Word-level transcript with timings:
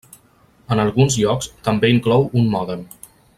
En 0.75 0.81
alguns 0.83 1.17
llocs 1.23 1.49
també 1.69 1.93
inclou 1.97 2.27
un 2.43 2.49
mòdem. 2.57 2.83